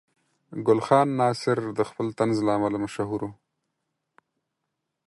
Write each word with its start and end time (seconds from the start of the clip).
ګل 0.65 0.79
خان 0.87 1.07
ناصر 1.19 1.59
د 1.77 1.79
خپل 1.89 2.07
طنز 2.17 2.37
له 2.45 2.51
امله 2.57 2.77
مشهور 2.85 3.21
و. 3.25 3.29